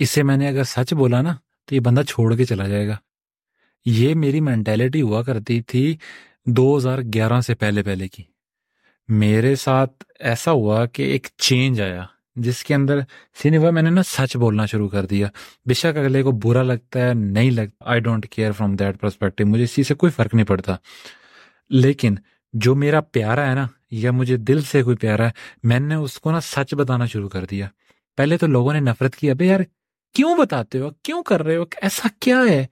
اسے 0.00 0.22
میں 0.22 0.36
نے 0.36 0.48
اگر 0.48 0.64
سچ 0.64 0.94
بولا 0.94 1.22
نا 1.22 1.34
تو 1.64 1.74
یہ 1.74 1.80
بندہ 1.80 2.02
چھوڑ 2.02 2.36
کے 2.36 2.44
چلا 2.44 2.68
جائے 2.68 2.88
گا۔ 2.88 2.96
یہ 3.84 4.14
میری 4.14 4.40
مینٹیلٹی 4.40 5.02
ہوا 5.02 5.22
کرتی 5.22 5.62
تھی 5.62 5.96
دو 6.46 6.76
ہزار 6.76 6.98
گیارہ 7.14 7.40
سے 7.40 7.54
پہلے 7.54 7.82
پہلے 7.82 8.08
کی۔ 8.08 8.22
میرے 9.08 9.54
ساتھ 9.54 10.04
ایسا 10.20 10.50
ہوا 10.50 10.86
کہ 10.86 11.02
ایک 11.02 11.26
چینج 11.36 11.80
آیا 11.80 12.04
جس 12.36 12.64
کے 12.64 12.74
اندر 12.74 12.98
سینیوا 13.42 13.70
میں 13.70 13.82
نے 13.82 13.90
نا 13.90 14.02
سچ 14.02 14.36
بولنا 14.36 14.66
شروع 14.66 14.88
کر 14.88 15.06
دیا۔ 15.06 15.28
بے 15.66 15.74
شک 15.74 15.96
اگلے 15.96 16.22
کو 16.22 16.32
برا 16.32 16.62
لگتا 16.62 17.08
ہے، 17.08 17.14
نہیں 17.14 17.50
لگتا۔ 17.50 17.90
I 17.90 18.00
don't 18.00 18.26
care 18.28 18.52
from 18.52 18.76
that 18.76 19.00
perspective 19.00 19.46
مجھے 19.46 19.64
اس 19.64 19.74
چیز 19.74 19.88
سے 19.88 19.94
کوئی 19.94 20.12
فرق 20.12 20.34
نہیں 20.34 20.46
پڑتا۔ 20.46 20.76
لیکن 21.70 22.14
جو 22.52 22.74
میرا 22.74 23.00
پیارا 23.00 23.50
ہے 23.50 23.54
نا، 23.54 23.66
یا 23.90 24.10
مجھے 24.10 24.36
دل 24.36 24.62
سے 24.62 24.82
کوئی 24.82 24.96
پیارا 24.96 25.26
ہے، 25.26 25.30
میں 25.62 25.80
نے 25.80 25.94
اس 25.94 26.20
کو 26.20 26.30
نا 26.30 26.40
سچ 26.40 26.74
بتانا 26.74 27.06
شروع 27.06 27.28
کر 27.28 27.44
دیا۔ 27.44 27.68
پہلے 28.16 28.38
تو 28.38 28.46
لوگوں 28.46 28.72
نے 28.72 28.80
نفرت 28.80 29.16
کی۔ 29.16 29.30
ابھی 29.30 29.46
یار 29.46 29.60
کیوں 30.14 30.34
بتاتے 30.36 30.78
ہو؟ 30.80 30.88
کیوں 31.02 31.22
کر 31.22 31.42
رہے 31.42 31.56
ہو؟ 31.56 31.64
ایسا 31.82 32.08
کیا 32.20 32.38
ہے؟ 32.50 32.66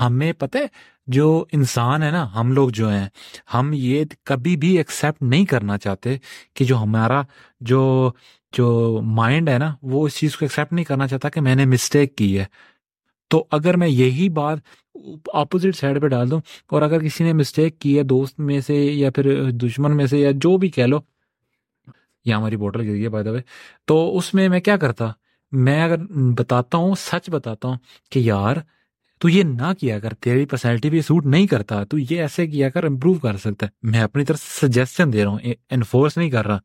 ہمیں 0.00 0.32
پتہ 0.32 0.58
ہے، 0.58 0.66
جو 1.06 1.44
انسان 1.52 2.02
ہے 2.02 2.10
نا، 2.10 2.24
ہم 2.34 2.52
لوگ 2.52 2.70
جو 2.70 2.88
ہیں، 2.90 3.06
ہم 3.54 3.70
یہ 3.74 4.04
کبھی 4.24 4.56
بھی 4.56 4.76
ایکسیپٹ 4.78 5.22
نہیں 5.22 5.44
کرنا 5.44 5.78
چاہتے 5.78 6.16
کہ 6.54 6.64
جو 6.64 6.76
ہمارا 6.76 7.22
جو 7.60 8.10
جو 8.52 9.00
مائنڈ 9.04 9.48
ہے 9.48 9.58
نا، 9.58 9.74
وہ 9.82 10.06
اس 10.06 10.16
چیز 10.16 10.36
کو 10.36 10.44
ایکسیپٹ 10.44 10.72
نہیں 10.72 10.84
کرنا 10.84 11.06
چاہتا 11.06 11.28
کہ 11.28 11.40
میں 11.40 11.54
نے 11.54 11.64
مسٹیک 11.64 12.16
کی 12.16 12.38
ہے۔ 12.38 12.44
تو 13.30 13.44
اگر 13.50 13.76
میں 13.76 13.88
یہی 13.88 14.28
بات 14.28 14.58
اپوزٹ 15.34 15.76
سائڈ 15.76 16.00
پہ 16.02 16.08
ڈال 16.08 16.30
دوں، 16.30 16.40
اور 16.70 16.82
اگر 16.82 17.02
کسی 17.02 17.24
نے 17.24 17.32
مسٹیک 17.32 17.78
کی 17.78 17.98
ہے، 17.98 18.02
دوست 18.02 18.40
میں 18.40 18.60
سے 18.60 18.74
یا 18.74 19.10
پھر 19.10 19.50
دشمن 19.50 19.96
میں 19.96 20.06
سے 20.06 20.18
یا 20.18 20.30
جو 20.34 20.56
بھی 20.56 20.68
کہہ 20.68 20.86
لو 20.86 21.00
یا 22.24 22.36
ہماری 22.36 22.56
بوٹل 22.56 22.80
گر 22.80 22.92
گئی 22.92 23.08
بائی 23.08 23.40
تو 23.86 24.16
اس 24.18 24.34
میں 24.34 24.48
میں 24.48 24.60
کیا 24.60 24.76
کرتا؟ 24.76 25.10
میں 25.56 25.84
اگر 25.84 25.96
بتاتا 26.38 26.78
ہوں، 26.78 26.94
سچ 26.94 27.30
بتاتا 27.30 27.68
ہوں 27.68 27.76
کہ 28.10 28.18
یار، 28.18 28.56
تو 29.18 29.28
یہ 29.28 29.42
نہ 29.42 29.72
کیا 29.80 30.00
کر، 30.00 30.14
تیری 30.14 30.46
پرسنالٹی 30.46 30.90
بھی 30.90 31.02
سوٹ 31.02 31.26
نہیں 31.26 31.46
کرتا، 31.46 31.84
تو 31.84 31.98
یہ 31.98 32.20
ایسے 32.20 32.46
کیا 32.46 32.70
کر 32.70 32.84
امپروو 32.84 33.14
کر 33.14 33.36
سکتا 33.36 33.66
ہے۔ 33.66 33.70
میں 33.82 34.00
اپنی 34.00 34.24
طرف 34.24 34.40
سجیسن 34.40 35.12
دے 35.12 35.24
رہا 35.24 35.30
ہوں 35.30 35.38
انفورس 35.70 36.16
نہیں 36.16 36.30
کر 36.30 36.46
رہا۔ 36.46 36.58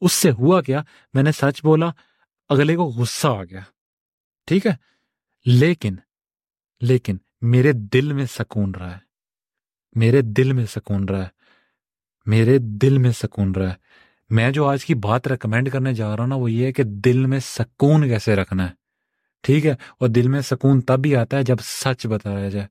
اس 0.00 0.12
سے 0.12 0.30
ہوا 0.30 0.62
کیا، 0.62 0.82
میں 1.14 1.22
نے 1.22 1.32
سچ 1.32 1.62
بولا، 1.62 1.90
اگلے 2.48 2.76
کو 2.76 2.84
غصہ 2.84 3.28
آ 3.28 3.44
گیا۔ 3.44 3.60
ٹھیک 4.46 4.66
ہے؟ 4.66 4.74
لیکن 5.46 5.94
لیکن 6.80 7.16
میرے 7.40 7.72
دل 7.72 8.12
میں 8.12 8.26
سکون 8.26 8.74
رہا 8.74 8.92
ہے۔ 8.92 8.98
میرے 9.92 10.22
دل 10.22 10.52
میں 10.52 10.66
سکون 10.66 11.04
رہا 11.04 11.22
ہے۔ 11.22 11.28
میرے 12.26 12.58
دل 12.58 12.98
میں 12.98 13.10
سکون 13.10 13.52
رہا 13.52 13.68
ہے۔ 13.68 13.74
میں 14.30 14.50
جو 14.50 14.66
آج 14.66 14.84
کی 14.84 14.94
بات 14.94 15.28
ریکمینڈ 15.28 15.70
کرنے 15.70 15.94
جا 15.94 16.16
رہا 16.16 16.20
ہوں 16.20 16.28
نا، 16.28 16.34
وہ 16.34 16.50
یہ 16.50 16.66
ہے 16.66 16.72
کہ 16.72 16.82
دل 16.82 17.26
میں 17.26 17.38
سکون 17.38 18.08
کیسے 18.08 18.36
رکھنا 18.36 18.68
ہے۔ 18.68 18.74
ٹھیک 19.42 19.66
ہے؟ 19.66 19.74
اور 19.98 20.08
دل 20.08 20.28
میں 20.28 20.40
سکون 20.40 20.80
تب 20.80 21.00
بھی 21.00 21.16
آتا 21.16 21.36
ہے 21.36 21.42
جب 21.42 21.56
سچ 21.62 22.06
بتایا 22.06 22.48
جائے۔ 22.48 22.66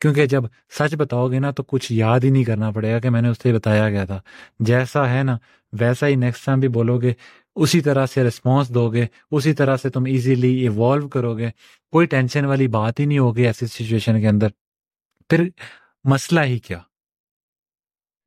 کیونکہ 0.00 0.26
جب 0.26 0.42
سچ 0.78 0.94
بتاؤ 0.94 1.28
گے 1.28 1.38
نا 1.38 1.50
تو 1.50 1.62
کچھ 1.62 1.92
یاد 1.92 2.20
ہی 2.20 2.30
نہیں 2.30 2.44
کرنا 2.44 2.70
پڑے 2.70 2.92
گا 2.92 2.98
کہ 2.98 3.10
میں 3.10 3.22
نے 3.22 3.28
اس 3.28 3.36
سے 3.42 3.52
بتایا 3.52 3.90
گیا 3.90 4.04
تھا۔ 4.04 4.20
جیسا 4.60 5.10
ہے 5.10 5.22
نا، 5.22 5.38
ویسا 5.80 6.06
ہی 6.06 6.14
نیکسٹ 6.14 6.44
ٹائم 6.44 6.60
بھی 6.60 6.68
بولو 6.68 7.00
گے، 7.00 7.12
اسی 7.56 7.80
طرح 7.80 8.06
سے 8.06 8.24
رسپانس 8.24 8.68
دو 8.68 8.92
گے، 8.92 9.06
اسی 9.30 9.52
طرح 9.52 9.76
سے 9.76 9.90
تم 9.90 10.04
ایزیلی 10.04 10.54
ایوالو 10.54 11.08
کرو 11.08 11.36
گے۔ 11.36 11.50
کوئی 11.92 12.06
ٹینشن 12.06 12.44
والی 12.44 12.68
بات 12.68 13.00
ہی 13.00 13.04
نہیں 13.04 13.18
ہوگی 13.18 13.46
ایسی 13.46 13.66
سچویشن 13.66 14.20
کے 14.20 14.28
اندر۔ 14.28 14.48
پھر 15.30 15.48
مسئلہ 16.04 16.40
ہی 16.40 16.58
کیا؟ 16.58 16.78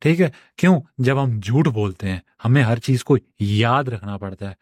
ٹھیک 0.02 0.22
ہے، 0.22 0.30
کیوں؟ 0.58 0.82
جب 0.98 1.24
ہم 1.24 1.40
جھوٹ 1.40 1.68
بولتے 1.68 2.10
ہیں، 2.10 2.20
ہمیں 2.46 2.64
ہر 2.64 2.80
چیز 2.80 3.04
کو 3.04 3.18
یاد 3.40 3.84
رکھنا 3.84 4.18
پڑتا 4.18 4.50
ہے 4.50 4.54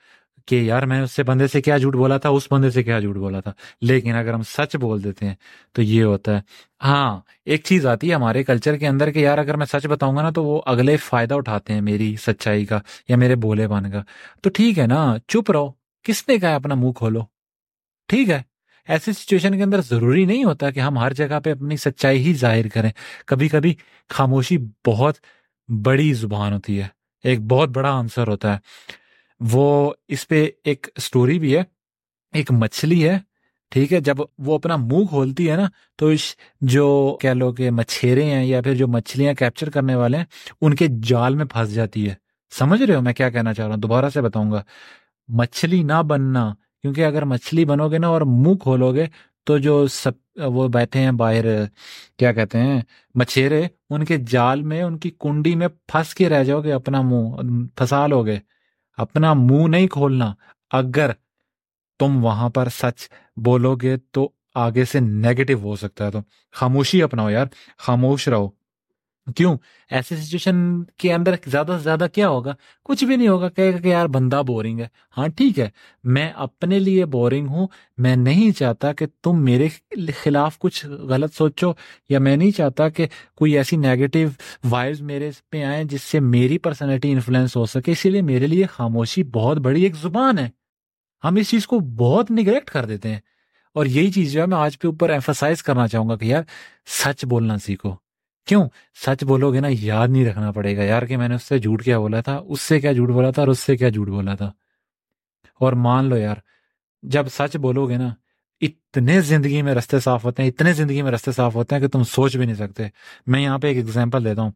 کہ 0.46 0.56
یار 0.56 0.84
میں 0.84 1.02
اس 1.02 1.12
سے 1.12 1.24
بندے 1.24 1.48
سے 1.48 1.62
کیا 1.62 1.78
جھوٹ 1.78 1.96
بولا 1.96 2.18
تھا، 2.18 2.30
اس 2.30 2.48
بندے 2.52 2.70
سے 2.70 2.84
کیا 2.84 3.00
جھوٹ 3.00 3.16
بولا 3.16 3.40
تھا۔ 3.40 3.52
لیکن 3.82 4.16
اگر 4.16 4.34
ہم 4.34 4.42
سچ 4.42 4.76
بول 4.76 5.04
دیتے 5.04 5.28
ہیں 5.28 5.36
تو 5.74 5.82
یہ 5.82 6.04
ہوتا 6.04 6.36
ہے۔ 6.36 6.42
ہاں 6.84 7.22
ایک 7.46 7.64
چیز 7.64 7.86
آتی 7.86 8.10
ہے 8.10 8.16
ہمارے 8.16 8.44
کلچر 8.44 8.78
کے 8.78 8.88
اندر 8.88 9.12
کہ 9.12 9.20
یار 9.20 9.38
اگر 9.38 9.58
میں 9.58 9.66
سچ 9.66 9.88
بتاؤں 9.88 10.16
گا 10.16 10.22
نا 10.22 10.30
تو 10.30 10.44
وہ 10.44 10.62
اگلے 10.66 10.98
فائدہ 10.98 11.34
اٹھاتے 11.34 11.74
ہیں 11.74 11.82
میری 11.82 12.16
سچائی 12.16 12.66
کا 12.66 12.80
یا 13.08 13.16
میرے 13.16 13.36
بولے 13.36 13.68
پان 13.68 13.92
کا۔ 13.92 14.04
تو 14.42 14.50
ٹھیک 14.50 14.80
ہے 14.80 14.88
نا، 14.88 15.16
چپ 15.28 15.52
رہو، 15.52 15.72
کس 16.04 16.28
نے 16.28 16.38
کہا 16.38 16.56
اپنا 16.56 16.76
منہ 16.76 16.92
کھولو؟ 16.92 17.20
ٹھیک 18.08 18.30
ہے 18.30 18.42
ایسی 18.90 19.14
سچویشن 19.14 19.58
کے 19.58 19.64
اندر 19.64 19.82
ضروری 19.82 20.26
نہیں 20.26 20.44
ہوتا 20.44 20.72
کہ 20.72 20.80
ہم 20.80 20.98
ہر 20.98 21.14
جگہ 21.14 21.40
پہ 21.40 21.52
اپنی 21.52 21.78
سچائی 21.78 22.24
ہی 22.24 22.34
ظاہر 22.34 22.68
کریں۔ 22.68 22.92
کبھی 23.26 23.48
کبھی 23.48 23.76
خاموشی 24.10 24.58
بہت 24.88 25.16
بڑی 25.86 26.14
زبان 26.14 26.54
ہوتی 26.54 26.82
ہے، 26.82 26.88
ایک 27.24 27.42
بہت 27.42 27.70
بڑا 27.70 27.92
آنسر 27.92 28.28
ہوتا 28.28 28.54
ہے۔ 28.54 28.60
وہ 29.40 29.94
اس 30.08 30.28
پہ 30.28 30.50
ایک 30.64 30.88
اسٹوری 30.96 31.40
بھی 31.40 31.58
ہے، 31.58 31.64
ایک 32.34 32.52
مچھلی 32.52 33.10
ہے، 33.10 33.20
ٹھیک 33.72 33.94
ہے، 33.94 34.00
جب 34.00 34.16
وہ 34.38 34.56
اپنا 34.56 34.76
منہ 34.76 35.06
کھولتی 35.06 35.52
ہے 35.52 35.56
نا، 35.56 35.70
تو 35.96 36.08
اس 36.08 36.36
جو 36.62 37.18
کہہ 37.22 37.30
لو 37.30 37.52
کہ 37.54 37.72
مچھیرے 37.72 38.24
ہیں 38.24 38.46
یا 38.46 38.62
پھر 38.62 38.76
جو 38.76 38.88
مچھلیاں 38.88 39.34
کیپچر 39.34 39.70
کرنے 39.70 39.96
والے 39.96 40.18
ہیں، 40.18 40.26
ان 40.62 40.76
کے 40.76 40.88
جال 41.04 41.36
میں 41.36 41.46
پھنس 41.46 41.74
جاتی 41.74 42.10
ہے۔ 42.10 42.16
سمجھ 42.52 42.84
رہے 42.84 42.96
ہو 42.96 43.02
میں 43.02 43.14
کیا 43.14 43.30
کہنا 43.30 43.54
چاہ 43.54 43.66
رہا 43.66 43.74
ہوں؟ 43.74 43.82
دوبارہ 43.82 44.10
سے 44.10 44.22
بتاؤں 44.22 44.52
گا۔ 44.52 44.64
مچھلی 45.28 45.84
نہ 45.84 46.02
بننا 46.08 46.54
کیونکہ 46.82 47.06
اگر 47.06 47.26
مچھلی 47.26 47.66
بنو 47.66 47.90
گے 47.90 47.98
نا 47.98 48.08
اور 48.08 48.22
منہ 48.22 48.56
کھولو 48.56 48.94
گے 48.94 49.06
تو 49.44 49.58
جو 49.58 49.88
سب، 49.88 50.12
وہ 50.36 50.68
بیٹھے 50.68 51.00
ہیں 51.00 51.12
باہر، 51.12 51.46
کیا 52.18 52.34
کہتے 52.34 52.58
ہیں، 52.58 52.82
مچھیرے، 53.16 53.68
ان 53.90 54.06
کے 54.06 54.18
جال 54.18 54.62
میں، 54.62 54.84
ان 54.84 54.98
کی 54.98 55.12
کنڈی 55.20 55.56
میں 55.56 55.68
پھنس 55.88 56.16
کے 56.16 56.30
رہ 56.30 56.44
جاؤ 56.44 56.62
گے، 56.62 56.74
اپنا 56.74 57.02
منہ، 57.02 57.30
پھنسا 57.76 58.08
لو 58.08 58.26
گے۔ 58.26 58.38
اپنا 58.98 59.34
منہ 59.34 59.68
نہیں 59.68 59.88
کھولنا۔ 59.88 60.34
اگر 60.72 61.10
تم 62.00 62.26
وہاں 62.26 62.50
پر 62.50 62.70
سچ 62.70 63.10
بولو 63.38 63.76
گے 63.76 63.98
تو 64.12 64.30
آگے 64.56 64.86
سے 64.86 65.00
نیگیٹو 65.00 65.54
ہو 65.54 65.76
سکتا 65.76 66.06
ہے۔ 66.06 66.12
تو 66.12 66.20
خاموشی 66.52 67.04
اپناؤ 67.04 67.30
یار، 67.30 67.46
خاموش 67.78 68.28
رہو۔ 68.28 68.59
کیوں؟ 69.36 69.58
ایسی 69.90 70.16
سچویشن 70.16 70.84
کے 70.84 71.14
اندر 71.14 71.36
زیادہ 71.48 71.76
سے 71.78 71.84
زیادہ 71.84 72.08
کیا 72.14 72.30
ہوگا؟ 72.30 72.56
کچھ 72.84 73.06
بھی 73.06 73.16
نہیں 73.16 73.28
ہوگا 73.28 73.50
کہ 73.50 73.72
یار 73.84 74.06
بندہ 74.06 74.42
بورنگ 74.48 74.80
ہے۔ 74.80 74.88
ہاں 75.18 75.28
ٹھیک 75.28 75.60
ہے، 75.60 75.70
میں 76.04 76.32
اپنے 76.36 76.80
لیے 76.80 77.06
بورنگ 77.06 77.48
ہوں۔ 77.48 77.68
میں 77.98 78.16
نہیں 78.16 78.52
چاہتا 78.52 78.94
کہ 78.94 79.06
تم 79.24 79.44
میرے 79.44 79.68
خلاف 80.24 80.60
کچھ 80.60 80.86
غلط 80.86 81.36
سوچو، 81.36 81.72
یا 82.10 82.20
میں 82.20 82.38
نہیں 82.38 82.52
چاہتا 82.52 82.90
کہ 82.90 83.08
کوئی 83.36 83.58
ایسی 83.58 83.78
نیگیٹو 83.78 84.20
وائبز 84.70 85.02
میرے 85.02 85.32
پہ 85.50 85.64
آئیں 85.64 85.84
جس 85.84 86.02
سے 86.02 86.20
میری 86.20 86.58
پرسنالٹی 86.58 87.12
انفلوئنس 87.12 87.56
ہو 87.56 87.66
سکے۔ 87.66 87.92
اسی 87.92 88.10
لیے 88.10 88.22
میرے 88.22 88.48
لیے 88.48 88.66
خاموشی 88.66 89.24
بہت 89.24 89.58
بڑی 89.58 89.84
ایک 89.84 89.96
زبان 89.96 90.38
ہے۔ 90.38 90.50
ہم 91.24 91.36
اس 91.36 91.50
چیز 91.50 91.68
کو 91.68 91.80
بہت 91.80 92.32
نگلیکٹ 92.32 92.70
کر 92.70 92.86
دیتے 92.86 93.10
ہیں۔ 93.10 93.20
اور 93.74 93.86
یہی 93.86 94.12
چیز 94.12 94.32
جو 94.32 94.42
ہے، 94.42 94.46
میں 94.46 94.58
آج 94.58 94.80
پہ 94.80 94.88
اوپر 94.88 95.10
ایمفسائز 95.10 95.64
کرنا 95.64 95.88
چاہوں 95.88 96.10
گا 96.10 96.16
کہ 96.16 96.26
یار 96.26 96.44
سچ 96.86 97.26
بولنا 97.26 97.58
سیکھو۔ 97.58 98.09
کیوں؟ 98.50 98.70
سچ 99.06 99.24
بولو 99.24 99.54
گے 99.54 99.60
نا، 99.60 99.68
یاد 99.72 100.08
نہیں 100.08 100.26
رکھنا 100.26 100.52
پڑے 100.52 100.78
گا 100.78 100.84
یار 100.84 101.02
کہ 101.02 101.18
میں 101.18 101.28
نے 101.28 101.36
اس 101.36 101.44
سے 101.44 101.60
جھوٹ 101.60 101.84
کیا 101.84 102.00
بولا 102.00 102.22
تھا، 102.22 102.42
اس 102.46 102.62
سے 102.62 102.80
کیا 102.80 102.92
جھوٹ 102.92 103.10
بولا 103.10 103.32
تھا 103.32 103.42
اور 103.42 103.48
اس 103.48 103.60
سے 103.60 103.78
کیا 103.78 103.90
جھوٹ 103.90 104.08
بولا 104.08 104.36
تھا۔ 104.36 104.52
اور 105.60 105.74
مان 105.74 106.06
لو 106.06 106.18
یار، 106.18 106.36
جب 107.02 107.26
سچ 107.28 107.58
بولو 107.58 107.90
گے 107.90 107.98
نا، 107.98 108.10
اتنے 108.62 109.22
زندگی 109.22 109.62
میں 109.62 109.76
رستے 109.76 110.00
صاف 110.00 110.26
ہوتے 110.26 110.44
ہیں، 110.44 110.50
اتنے 110.50 110.74
زندگی 110.74 111.02
میں 111.02 111.12
رستے 111.12 111.32
صاف 111.32 111.56
ہوتے 111.56 111.76
ہیں 111.76 111.82
کہ 111.82 111.88
تم 111.88 112.04
سوچ 112.04 112.38
بھی 112.38 112.46
نہیں 112.46 112.56
سکتے۔ 112.56 112.84
میں 113.28 113.42
یہاں 113.42 113.58
پہ 113.58 113.68
ایک 113.68 113.78
ایگزامپل 113.78 114.26
دیتا 114.26 114.42
ہوں۔ 114.42 114.52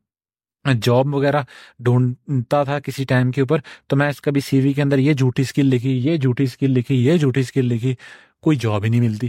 جاب 0.81 1.15
وغیرہ 1.15 1.41
ڈھونڈتا 1.79 2.63
تھا 2.63 2.79
کسی 2.79 3.03
ٹائم 3.03 3.31
کے 3.31 3.41
اوپر، 3.41 3.57
تو 3.87 3.95
میں 3.95 4.09
اس 4.09 4.21
کبھی 4.21 4.41
سی 4.41 4.59
وی 4.59 4.73
کے 4.73 4.81
اندر 4.81 4.97
یہ 4.97 5.13
جھوٹی 5.13 5.41
اسکل 5.41 5.65
لکھی، 5.65 5.97
یہ 5.97 6.17
جھوٹی 6.17 6.43
اسکل 6.43 6.71
لکھی، 6.71 7.05
یہ 7.05 7.17
جھوٹی 7.17 7.39
اسکل 7.39 7.65
لکھی، 7.65 7.95
کوئی 8.41 8.57
جاب 8.57 8.83
ہی 8.83 8.89
نہیں 8.89 9.01
ملتی۔ 9.01 9.27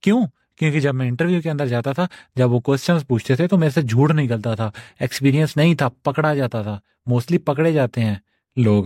کیوں؟ 0.00 0.26
کیونکہ 0.58 0.80
جب 0.80 0.94
میں 0.94 1.08
انٹرویو 1.08 1.40
کے 1.40 1.50
اندر 1.50 1.66
جاتا 1.66 1.92
تھا، 1.92 2.06
جب 2.36 2.52
وہ 2.52 2.60
کوشچنس 2.60 3.06
پوچھتے 3.06 3.36
تھے 3.36 3.48
تو 3.48 3.56
میرے 3.56 3.70
سے 3.70 3.82
جھوٹ 3.82 4.10
نکلتا 4.10 4.54
تھا 4.54 4.70
ایکسپیرینس 5.00 5.56
نہیں 5.56 5.74
تھا، 5.74 5.88
پکڑا 5.88 6.34
جاتا 6.34 6.62
تھا 6.62 6.78
موسٹلی 7.06 7.38
پکڑے 7.38 7.72
جاتے 7.72 8.00
ہیں 8.00 8.14
لوگ۔ 8.56 8.84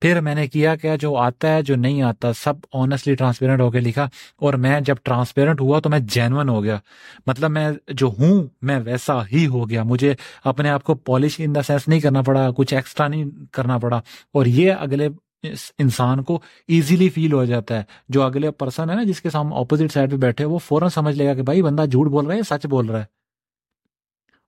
پھر 0.00 0.20
میں 0.20 0.34
نے 0.34 0.46
کیا 0.46 0.76
کیا 0.76 0.96
جو 0.96 1.16
آتا 1.16 1.54
ہے، 1.54 1.62
جو 1.62 1.76
نہیں 1.76 2.02
آتا، 2.02 2.32
سب 2.32 2.52
آنےسٹلی 2.72 3.14
ٹرانسپیرنٹ 3.14 3.60
ہو 3.60 3.70
کے 3.70 3.80
لکھا۔ 3.80 4.08
اور 4.36 4.54
میں 4.54 4.80
جب 4.80 4.94
ٹرانسپیرنٹ 5.02 5.60
ہوا 5.60 5.80
تو 5.80 5.90
میں 5.90 5.98
جینون 5.98 6.48
ہو 6.48 6.64
گیا۔ 6.64 6.78
مطلب 7.26 7.50
میں 7.50 7.70
جو 7.88 8.10
ہوں، 8.18 8.44
میں 8.62 8.80
ویسا 8.84 9.26
ہی 9.26 9.46
ہو 9.46 9.70
گیا۔ 9.70 9.82
مجھے 9.82 10.14
اپنے 10.44 10.70
آپ 10.70 10.84
کو 10.84 10.94
پالش 10.94 11.34
ان 11.38 11.54
دا 11.54 11.62
سینس 11.62 11.88
نہیں 11.88 12.00
کرنا 12.00 12.22
پڑا، 12.22 12.50
کچھ 12.56 12.74
ایکسٹرا 12.74 13.08
نہیں 13.08 13.24
کرنا 13.52 13.78
پڑا۔ 13.78 14.00
اور 14.32 14.46
یہ 14.46 14.72
اگلے 14.72 15.08
انسان 15.78 16.22
کو 16.22 16.40
ایزیلی 16.68 17.08
فیل 17.08 17.32
ہو 17.32 17.44
جاتا 17.44 17.78
ہے۔ 17.78 17.82
جو 18.08 18.22
اگلے 18.22 18.50
پرسن 18.50 18.90
ہے 18.90 18.94
نا، 18.94 19.02
جس 19.02 19.20
کے 19.20 19.30
سامنے 19.30 19.56
اپوزٹ 19.56 19.92
سائڈ 19.92 20.10
پہ 20.10 20.16
بیٹھے، 20.16 20.44
وہ 20.44 20.58
فوراً 20.58 20.88
سمجھ 20.88 21.16
لے 21.16 21.26
گا 21.26 21.34
کہ 21.34 21.42
بھائی، 21.42 21.62
بندہ 21.62 21.86
جھوٹ 21.86 22.06
بول 22.06 22.26
رہا 22.26 22.34
ہے 22.34 22.42
سچ 22.42 22.66
بول 22.66 22.86
رہا 22.86 22.98
ہے۔ 22.98 23.04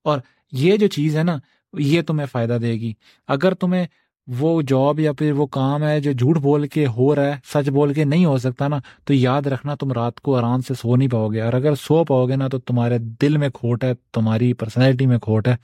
اور 0.05 0.19
یہ 0.53 0.77
جو 0.77 0.87
چیز 0.87 1.17
ہے 1.17 1.23
نا، 1.23 1.39
یہ 1.79 2.03
تمہیں 2.03 2.27
فائدہ 2.27 2.59
دے 2.63 2.73
گی۔ 2.73 2.93
اگر 3.29 3.55
تمہیں 3.55 3.87
وہ 4.27 4.63
جاب 4.63 5.01
یا 5.01 5.13
پھر 5.13 5.33
وہ 5.33 5.47
کام 5.47 5.85
ہے 5.85 6.01
جو 6.01 6.13
جھوٹ 6.13 6.37
بول 6.37 6.69
کے 6.69 6.87
ہو 6.87 7.15
رہا 7.15 7.25
ہے، 7.25 7.37
سچ 7.45 7.69
بول 7.69 7.95
کے 7.95 8.05
نہیں 8.05 8.25
ہو 8.25 8.39
سکتا 8.39 8.69
نا، 8.69 8.79
تو 9.05 9.15
یاد 9.15 9.43
رکھنا 9.43 9.75
تم 9.75 9.93
رات 9.93 10.21
کو 10.21 10.37
آرام 10.37 10.61
سے 10.61 10.75
سو 10.75 10.97
نہیں 10.97 11.09
پاؤ 11.09 11.29
گے۔ 11.29 11.41
اور 11.41 11.53
اگر 11.53 11.75
سو 11.75 12.05
پاؤ 12.05 12.27
گے 12.27 12.37
نا، 12.37 12.49
تو 12.49 12.59
تمہارے 12.59 12.99
دل 12.99 13.37
میں 13.37 13.49
کھوٹ 13.49 13.85
ہے، 13.85 13.93
تمہاری 14.13 14.53
پرسنالٹی 14.53 15.07
میں 15.07 15.19
کھوٹ 15.19 15.49
ہے۔ 15.49 15.57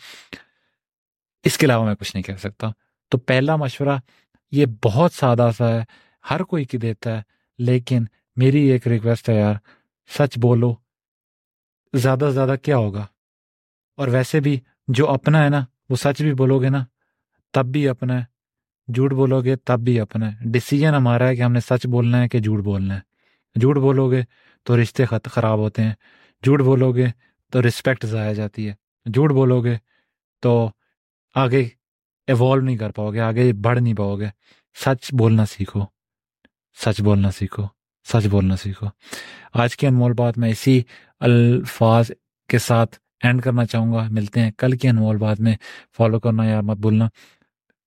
اس 1.44 1.58
کے 1.58 1.66
علاوہ 1.66 1.84
میں 1.84 1.94
کچھ 1.94 2.16
نہیں 2.16 2.22
کہہ 2.22 2.34
سکتا۔ 2.34 2.70
تو 3.10 3.18
پہلا 3.18 3.56
مشورہ 3.56 3.98
یہ 4.50 4.66
بہت 4.84 5.12
سادہ 5.12 5.50
سا 5.56 5.68
ہے، 5.68 5.84
ہر 6.30 6.42
کوئی 6.42 6.64
کی 6.64 6.78
دیتا 6.78 7.16
ہے، 7.16 7.22
لیکن 7.58 8.04
میری 8.36 8.60
ایک 8.60 8.88
ریکویسٹ 8.88 9.28
ہے 9.28 9.34
یار، 9.34 9.54
سچ 10.18 10.38
بولو، 10.38 10.74
زیادہ 11.94 12.24
سے 12.24 12.30
زیادہ 12.30 12.54
کیا 12.62 12.76
ہوگا؟ 12.76 13.06
اور 13.96 14.08
ویسے 14.08 14.40
بھی 14.40 14.60
جو 14.88 15.10
اپنا 15.10 15.44
ہے 15.44 15.48
نا، 15.48 15.64
وہ 15.88 15.96
سچ 15.96 16.22
بھی 16.22 16.34
بولو 16.34 16.60
گے 16.60 16.68
نا، 16.68 16.84
تب 17.52 17.66
بھی 17.66 17.88
اپنا 17.88 18.20
ہے۔ 18.20 18.36
جھوٹ 18.92 19.12
بولو 19.12 19.42
گے، 19.42 19.56
تب 19.56 19.80
بھی 19.80 20.00
اپنا 20.00 20.32
ہے۔ 20.32 20.36
ڈسیزن 20.40 20.94
ہمارا 20.94 21.28
ہے 21.28 21.36
کہ 21.36 21.42
ہم 21.42 21.52
نے 21.52 21.60
سچ 21.60 21.86
بولنا 21.86 22.22
ہے 22.22 22.28
کہ 22.28 22.38
جھوٹ 22.38 22.60
بولنا 22.60 22.94
ہے۔ 22.94 23.00
جھوٹ 23.60 23.76
بولو 23.76 24.10
گے 24.10 24.22
تو 24.62 24.82
رشتے 24.82 25.04
خط 25.04 25.28
خراب 25.28 25.58
ہوتے 25.58 25.82
ہیں۔ 25.82 25.92
جھوٹ 26.44 26.60
بولو 26.60 26.92
گے 26.92 27.06
تو 27.52 27.62
رسپیکٹ 27.62 28.06
ضائع 28.06 28.32
جاتی 28.32 28.68
ہے۔ 28.68 28.74
جھوٹ 29.14 29.30
بولو 29.30 29.64
گے 29.64 29.76
تو 30.40 30.70
آگے 31.34 31.68
ایوالو 32.26 32.62
نہیں 32.62 32.76
کر 32.76 32.90
پاؤ 32.90 33.12
گے، 33.12 33.20
آگے 33.20 33.52
بڑھ 33.52 33.80
نہیں 33.80 33.94
پاؤ 33.94 34.16
گے۔ 34.16 34.26
سچ 34.84 35.14
بولنا 35.18 35.46
سیکھو۔ 35.46 35.80
سچ 36.84 37.00
بولنا 37.00 37.30
سیکھو۔ 37.30 37.66
سچ 38.12 38.26
بولنا 38.26 38.56
سیکھو۔ 38.56 38.86
آج 39.54 39.76
کی 39.76 39.86
انمول 39.86 40.12
بات 40.12 40.38
میں 40.38 40.50
اسی 40.50 40.82
الفاظ 41.20 42.10
کے 42.48 42.58
ساتھ 42.58 42.96
اینڈ 43.22 43.42
کرنا 43.42 43.66
چاہوں 43.66 43.92
گا۔ 43.92 44.06
ملتے 44.10 44.40
ہیں 44.40 44.50
کل 44.58 44.76
کی 44.76 44.88
انمول 44.88 45.16
بات 45.16 45.40
میں۔ 45.40 45.56
فالو 45.96 46.20
کرنا 46.20 46.44
یا 46.44 46.60
مت 46.60 46.76
بھولنا۔ 46.76 47.08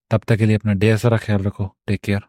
تب 0.09 0.19
تک 0.19 0.37
کے 0.39 0.45
لیے 0.45 0.55
اپنا 0.55 0.73
ڈے 0.73 0.97
سارا 0.97 1.15
خیال 1.15 1.45
رکھو۔ 1.45 1.67
Take 1.87 2.01
care 2.01 2.19